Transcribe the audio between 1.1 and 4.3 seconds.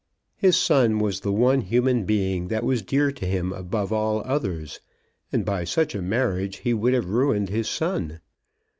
the one human being that was dear to him above all